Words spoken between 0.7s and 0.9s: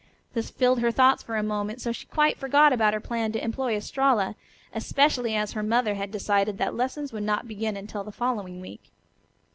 her